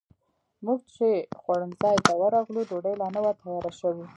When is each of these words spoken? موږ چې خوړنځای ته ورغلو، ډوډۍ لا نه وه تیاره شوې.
موږ 0.65 0.79
چې 0.95 1.07
خوړنځای 1.39 1.97
ته 2.05 2.11
ورغلو، 2.21 2.61
ډوډۍ 2.69 2.95
لا 3.01 3.07
نه 3.15 3.19
وه 3.23 3.31
تیاره 3.41 3.71
شوې. 3.79 4.05